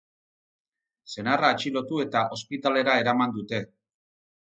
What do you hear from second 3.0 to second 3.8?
eraman dute.